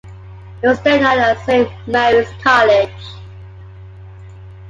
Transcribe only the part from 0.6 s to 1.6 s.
It was then known as